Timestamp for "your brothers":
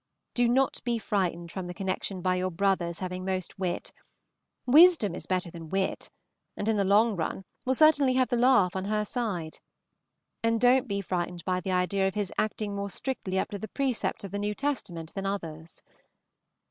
2.37-2.97